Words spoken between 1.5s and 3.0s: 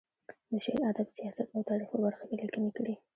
او تاریخ په برخه کې یې لیکنې کړې.